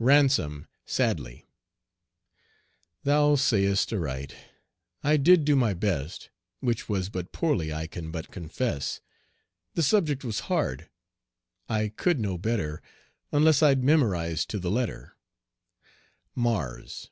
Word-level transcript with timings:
RANSOM 0.00 0.66
(sadly). 0.84 1.46
Thou 3.04 3.36
sayest 3.36 3.92
aright. 3.92 4.34
I 5.04 5.16
did 5.16 5.44
do 5.44 5.54
my 5.54 5.72
best, 5.72 6.30
Which 6.58 6.88
was 6.88 7.08
but 7.08 7.30
poorly 7.30 7.72
I 7.72 7.86
can 7.86 8.10
but 8.10 8.32
confess. 8.32 9.00
The 9.74 9.84
subject 9.84 10.24
was 10.24 10.40
hard. 10.50 10.88
I 11.68 11.90
could 11.90 12.18
no 12.18 12.36
better 12.36 12.82
Unless 13.30 13.62
I'd 13.62 13.84
memorized 13.84 14.50
to 14.50 14.58
the 14.58 14.72
letter. 14.72 15.16
MARS. 16.34 17.10